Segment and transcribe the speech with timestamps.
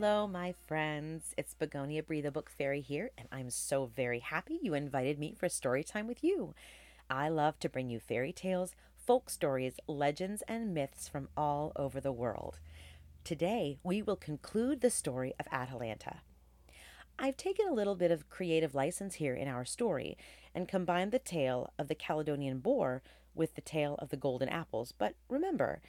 [0.00, 1.34] Hello, my friends.
[1.36, 5.34] It's Begonia Bree, the Book Fairy here, and I'm so very happy you invited me
[5.38, 6.54] for story time with you.
[7.10, 12.00] I love to bring you fairy tales, folk stories, legends, and myths from all over
[12.00, 12.60] the world.
[13.24, 16.20] Today, we will conclude the story of Atalanta.
[17.18, 20.16] I've taken a little bit of creative license here in our story
[20.54, 23.02] and combined the tale of the Calydonian boar
[23.34, 25.82] with the tale of the golden apples, but remember,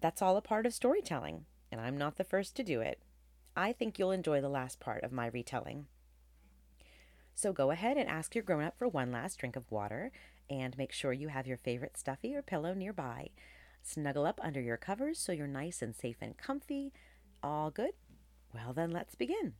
[0.00, 3.02] that's all a part of storytelling, and I'm not the first to do it.
[3.56, 5.86] I think you'll enjoy the last part of my retelling.
[7.34, 10.12] So go ahead and ask your grown up for one last drink of water
[10.48, 13.30] and make sure you have your favorite stuffy or pillow nearby.
[13.82, 16.92] Snuggle up under your covers so you're nice and safe and comfy.
[17.42, 17.92] All good?
[18.54, 19.54] Well, then let's begin.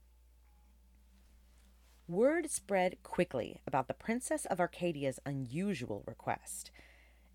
[2.08, 6.70] Word spread quickly about the Princess of Arcadia's unusual request.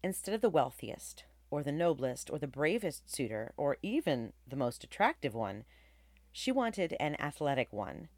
[0.04, 4.84] Instead of the wealthiest, or the noblest, or the bravest suitor, or even the most
[4.84, 5.66] attractive one,
[6.32, 8.10] she wanted an athletic one.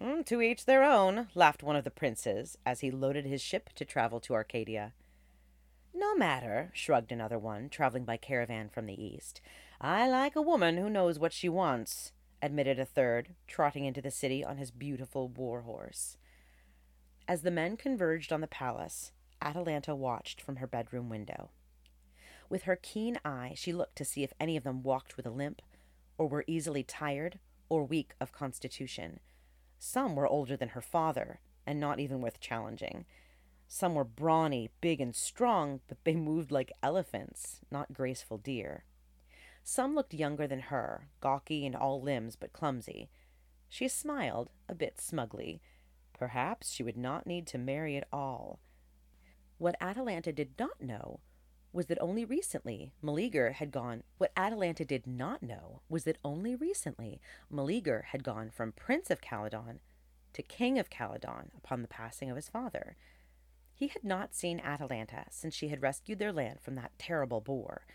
[0.00, 3.70] Mm, to each their own, laughed one of the princes as he loaded his ship
[3.74, 4.94] to travel to Arcadia.
[5.92, 9.40] No matter, shrugged another one, traveling by caravan from the east.
[9.80, 14.10] I like a woman who knows what she wants, admitted a third, trotting into the
[14.10, 16.16] city on his beautiful war horse.
[17.28, 21.50] As the men converged on the palace, Atalanta watched from her bedroom window.
[22.48, 25.30] With her keen eye, she looked to see if any of them walked with a
[25.30, 25.62] limp,
[26.20, 27.38] or were easily tired
[27.70, 29.20] or weak of constitution.
[29.78, 33.06] Some were older than her father, and not even worth challenging.
[33.66, 38.84] Some were brawny, big, and strong, but they moved like elephants, not graceful deer.
[39.64, 43.08] Some looked younger than her, gawky and all limbs but clumsy.
[43.70, 45.62] She smiled, a bit smugly.
[46.12, 48.60] Perhaps she would not need to marry at all.
[49.56, 51.20] What Atalanta did not know
[51.72, 54.02] was that only recently Meleager had gone.
[54.18, 59.20] What Atalanta did not know was that only recently Meleager had gone from Prince of
[59.20, 59.80] Calydon
[60.32, 62.96] to King of Calydon upon the passing of his father.
[63.74, 67.86] He had not seen Atalanta since she had rescued their land from that terrible boar.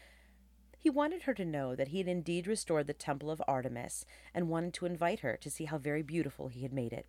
[0.80, 4.50] He wanted her to know that he had indeed restored the temple of Artemis and
[4.50, 7.08] wanted to invite her to see how very beautiful he had made it.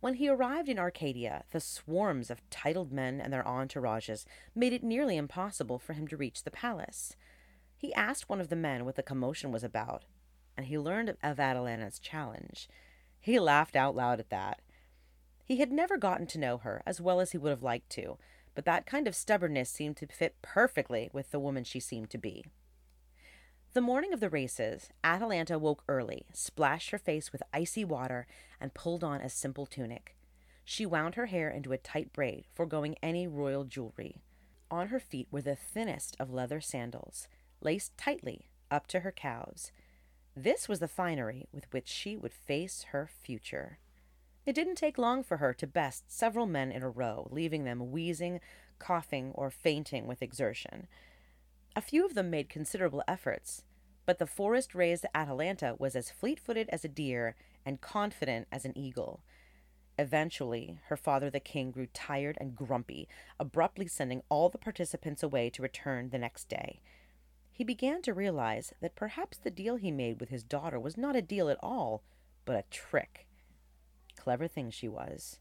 [0.00, 4.24] When he arrived in Arcadia, the swarms of titled men and their entourages
[4.54, 7.16] made it nearly impossible for him to reach the palace.
[7.76, 10.04] He asked one of the men what the commotion was about,
[10.56, 12.68] and he learned of Atalanta's challenge.
[13.20, 14.60] He laughed out loud at that.
[15.44, 18.16] He had never gotten to know her as well as he would have liked to,
[18.54, 22.18] but that kind of stubbornness seemed to fit perfectly with the woman she seemed to
[22.18, 22.46] be.
[23.72, 28.26] The morning of the races, Atalanta woke early, splashed her face with icy water,
[28.60, 30.16] and pulled on a simple tunic.
[30.64, 34.22] She wound her hair into a tight braid, foregoing any royal jewelry.
[34.72, 37.28] On her feet were the thinnest of leather sandals,
[37.60, 39.70] laced tightly up to her calves.
[40.34, 43.78] This was the finery with which she would face her future.
[44.46, 47.92] It didn't take long for her to best several men in a row, leaving them
[47.92, 48.40] wheezing,
[48.80, 50.88] coughing, or fainting with exertion.
[51.80, 53.64] A few of them made considerable efforts,
[54.04, 58.66] but the forest raised Atalanta was as fleet footed as a deer and confident as
[58.66, 59.22] an eagle.
[59.98, 63.08] Eventually, her father the king grew tired and grumpy,
[63.38, 66.82] abruptly sending all the participants away to return the next day.
[67.50, 71.16] He began to realize that perhaps the deal he made with his daughter was not
[71.16, 72.02] a deal at all,
[72.44, 73.26] but a trick.
[74.18, 75.40] Clever thing she was.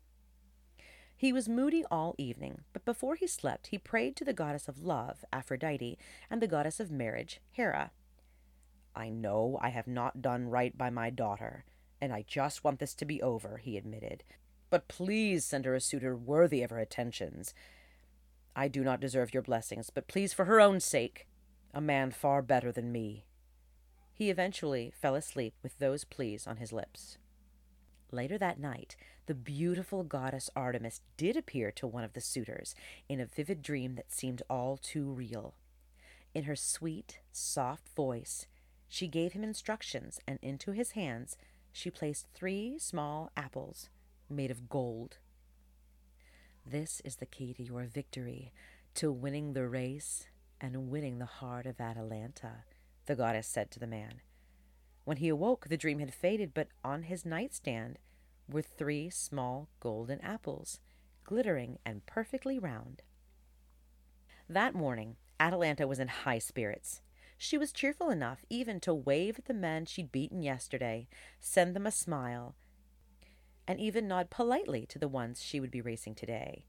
[1.20, 4.86] He was moody all evening, but before he slept, he prayed to the goddess of
[4.86, 5.98] love, Aphrodite,
[6.30, 7.92] and the goddess of marriage, Hera.
[8.96, 11.66] I know I have not done right by my daughter,
[12.00, 14.24] and I just want this to be over, he admitted.
[14.70, 17.54] But please send her a suitor worthy of her attentions.
[18.56, 21.28] I do not deserve your blessings, but please, for her own sake,
[21.74, 23.26] a man far better than me.
[24.14, 27.18] He eventually fell asleep with those pleas on his lips.
[28.10, 28.96] Later that night,
[29.30, 32.74] the beautiful goddess Artemis did appear to one of the suitors
[33.08, 35.54] in a vivid dream that seemed all too real.
[36.34, 38.48] In her sweet, soft voice,
[38.88, 41.38] she gave him instructions, and into his hands
[41.72, 43.90] she placed three small apples
[44.32, 45.20] made of gold.
[46.66, 48.52] This is the key to your victory,
[48.96, 50.26] to winning the race
[50.60, 52.64] and winning the heart of Atalanta,
[53.06, 54.22] the goddess said to the man.
[55.06, 58.00] When he awoke, the dream had faded, but on his nightstand
[58.52, 60.80] were three small golden apples,
[61.24, 63.04] glittering and perfectly round.
[64.48, 67.02] That morning, Atalanta was in high spirits.
[67.38, 71.08] She was cheerful enough even to wave at the men she'd beaten yesterday,
[71.40, 72.56] send them a smile,
[73.68, 76.66] and even nod politely to the ones she would be racing today.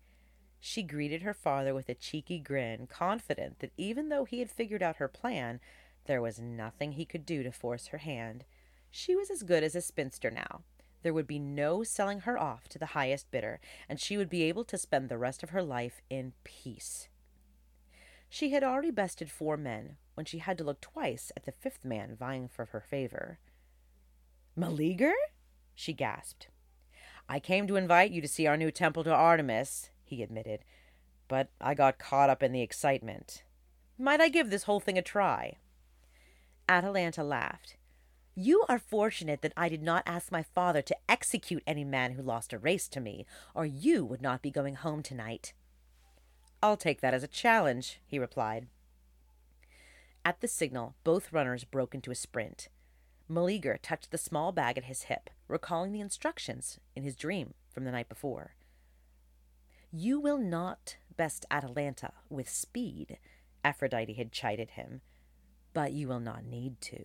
[0.61, 4.83] She greeted her father with a cheeky grin, confident that even though he had figured
[4.83, 5.59] out her plan,
[6.07, 8.45] There was nothing he could do to force her hand.
[8.91, 10.63] She was as good as a spinster now.
[11.03, 14.43] There would be no selling her off to the highest bidder, and she would be
[14.45, 17.09] able to spend the rest of her life in peace.
[18.29, 21.85] She had already bested four men when she had to look twice at the fifth
[21.85, 23.39] man vying for her favor.
[24.55, 25.15] Meleager?
[25.75, 26.49] she gasped.
[27.29, 30.65] I came to invite you to see our new temple to Artemis, he admitted,
[31.29, 33.43] but I got caught up in the excitement.
[33.99, 35.59] Might I give this whole thing a try?
[36.69, 37.77] Atalanta laughed.
[38.35, 42.23] You are fortunate that I did not ask my father to execute any man who
[42.23, 45.53] lost a race to me, or you would not be going home tonight.
[46.63, 48.69] I'll take that as a challenge, he replied.
[50.25, 52.69] At the signal, both runners broke into a sprint.
[53.29, 57.85] Meleager touched the small bag at his hip, recalling the instructions in his dream from
[57.85, 58.55] the night before.
[59.93, 63.19] You will not best Atalanta with speed,
[63.65, 65.01] Aphrodite had chided him,
[65.73, 67.05] but you will not need to.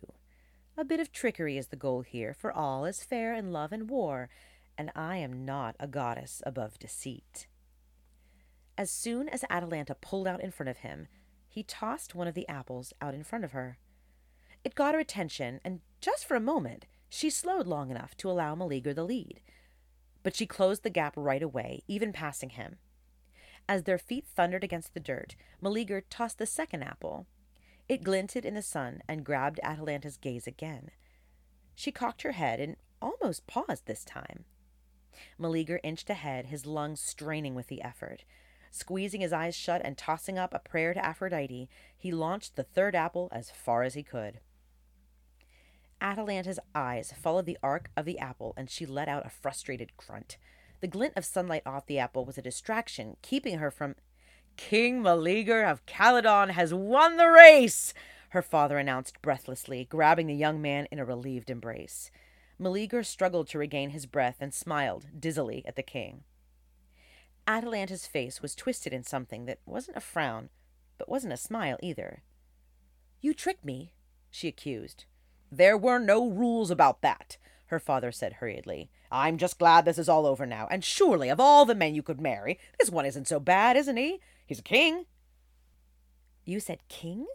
[0.78, 3.88] A bit of trickery is the goal here, for all is fair in love and
[3.88, 4.28] war,
[4.76, 7.46] and I am not a goddess above deceit.
[8.76, 11.08] As soon as Atalanta pulled out in front of him,
[11.48, 13.78] he tossed one of the apples out in front of her.
[14.64, 18.54] It got her attention, and just for a moment, she slowed long enough to allow
[18.54, 19.40] Meleager the lead.
[20.22, 22.76] But she closed the gap right away, even passing him.
[23.66, 27.26] As their feet thundered against the dirt, Meleager tossed the second apple.
[27.88, 30.90] It glinted in the sun and grabbed Atalanta's gaze again.
[31.74, 34.44] She cocked her head and almost paused this time.
[35.38, 38.24] Meleager inched ahead, his lungs straining with the effort.
[38.70, 42.94] Squeezing his eyes shut and tossing up a prayer to Aphrodite, he launched the third
[42.94, 44.40] apple as far as he could.
[46.00, 50.36] Atalanta's eyes followed the arc of the apple, and she let out a frustrated grunt.
[50.80, 53.94] The glint of sunlight off the apple was a distraction, keeping her from
[54.56, 57.94] King Meleager of Calydon has won the race,
[58.30, 62.10] her father announced breathlessly, grabbing the young man in a relieved embrace.
[62.58, 66.24] Meleager struggled to regain his breath and smiled dizzily at the king.
[67.46, 70.48] Atalanta's face was twisted in something that wasn't a frown,
[70.98, 72.22] but wasn't a smile either.
[73.20, 73.92] You tricked me,
[74.30, 75.04] she accused.
[75.52, 77.36] There were no rules about that,
[77.66, 78.90] her father said hurriedly.
[79.12, 82.02] I'm just glad this is all over now, and surely of all the men you
[82.02, 84.20] could marry, this one isn't so bad, isn't he?
[84.46, 85.06] He's a king.
[86.44, 87.26] You said king?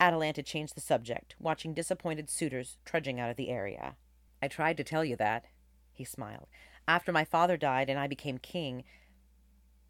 [0.00, 3.96] Atalanta changed the subject, watching disappointed suitors trudging out of the area.
[4.42, 5.44] I tried to tell you that,
[5.92, 6.48] he smiled.
[6.88, 8.84] After my father died and I became king,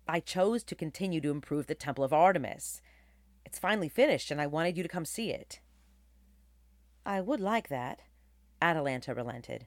[0.08, 2.80] I chose to continue to improve the Temple of Artemis.
[3.44, 5.60] It's finally finished, and I wanted you to come see it.
[7.04, 8.00] I would like that,
[8.60, 9.66] Atalanta relented.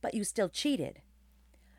[0.00, 1.00] But you still cheated.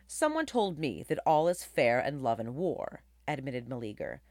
[0.07, 4.21] Someone told me that all is fair in love and war, admitted Meleager.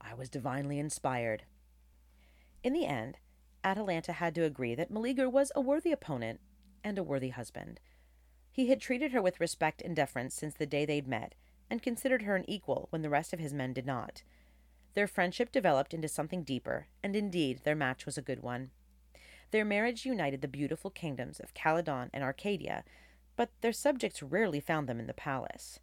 [0.00, 1.44] I was divinely inspired.
[2.62, 3.18] In the end,
[3.64, 6.40] Atalanta had to agree that Meleager was a worthy opponent
[6.84, 7.80] and a worthy husband.
[8.52, 11.34] He had treated her with respect and deference since the day they'd met,
[11.68, 14.22] and considered her an equal when the rest of his men did not.
[14.94, 18.70] Their friendship developed into something deeper, and indeed their match was a good one.
[19.50, 22.84] Their marriage united the beautiful kingdoms of Calydon and Arcadia,
[23.36, 25.80] but their subjects rarely found them in the palace.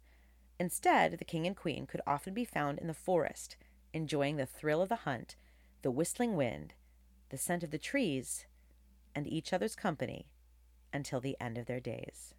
[0.58, 3.56] Instead, the king and queen could often be found in the forest,
[3.92, 5.36] enjoying the thrill of the hunt,
[5.82, 6.74] the whistling wind,
[7.30, 8.46] the scent of the trees,
[9.14, 10.26] and each other's company
[10.92, 12.34] until the end of their days.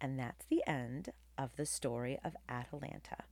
[0.00, 3.24] And that's the end of the story of Atalanta.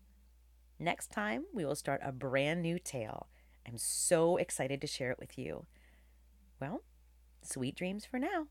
[0.78, 3.28] Next time, we will start a brand new tale.
[3.66, 5.66] I'm so excited to share it with you.
[6.61, 6.82] Well,
[7.42, 8.47] sweet dreams for now.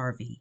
[0.00, 0.40] Harvey